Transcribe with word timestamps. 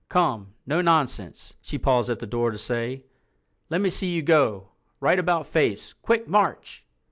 Come—no 0.09 0.81
nonsense," 0.81 1.55
she 1.61 1.77
paused 1.77 2.09
at 2.09 2.17
the 2.17 2.25
door 2.25 2.49
to 2.49 2.57
say. 2.57 3.03
"Let 3.69 3.81
me 3.81 3.91
see 3.91 4.09
you 4.09 4.23
go. 4.23 4.69
Right 4.99 5.19
about 5.19 5.45
face—quick 5.45 6.27
march!" 6.27 6.83